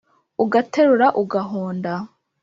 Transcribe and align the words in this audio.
Ugaterura 0.43 1.07
ugahonda 1.21 1.93